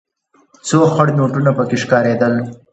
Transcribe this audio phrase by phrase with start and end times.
[0.67, 2.33] څو خړ نوټونه پکې ښکارېدل.